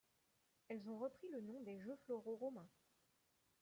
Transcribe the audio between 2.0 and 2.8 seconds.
floraux romains.